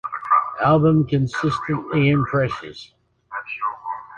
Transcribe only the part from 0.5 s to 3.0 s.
The album consistently impresses.